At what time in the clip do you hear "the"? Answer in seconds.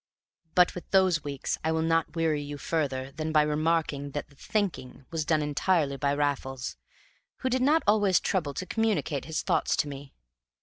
4.29-4.35